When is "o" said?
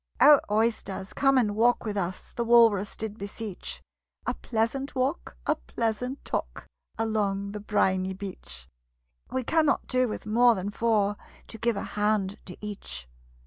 0.19-0.39